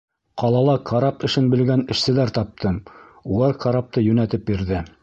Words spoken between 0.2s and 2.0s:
Ҡалала карап эшен белгән